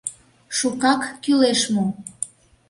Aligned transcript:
—Шукак 0.57 1.01
кӱлеш 1.23 1.61
мо? 1.73 1.85